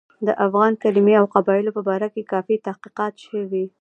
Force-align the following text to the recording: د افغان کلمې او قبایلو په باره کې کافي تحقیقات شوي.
د 0.27 0.29
افغان 0.45 0.73
کلمې 0.83 1.13
او 1.21 1.25
قبایلو 1.35 1.75
په 1.77 1.81
باره 1.87 2.07
کې 2.13 2.29
کافي 2.33 2.55
تحقیقات 2.67 3.13
شوي. 3.27 3.65